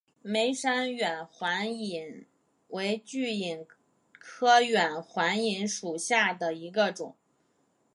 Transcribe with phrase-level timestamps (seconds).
[0.23, 2.25] 梅山远环蚓
[2.69, 3.67] 为巨蚓
[4.13, 7.13] 科远环蚓属下的一个种。